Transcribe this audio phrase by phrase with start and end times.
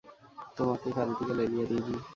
[0.57, 1.95] তোমাকে কারো দিকে লেলিয়ে দিইনি।